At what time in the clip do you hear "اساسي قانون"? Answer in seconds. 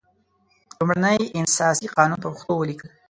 1.47-2.19